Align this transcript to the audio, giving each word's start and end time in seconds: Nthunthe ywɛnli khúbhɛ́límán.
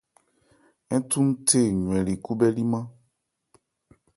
Nthunthe 0.99 1.59
ywɛnli 1.79 2.13
khúbhɛ́límán. 2.23 2.85